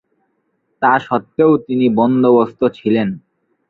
[0.81, 3.09] তা সত্ত্বেও তিনি বন্দোবস্ত দিলেন।